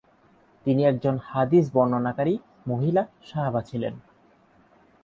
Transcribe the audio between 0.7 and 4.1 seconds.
একজন হাদিস বর্ণনাকারী মহিলা সাহাবা ছিলেন।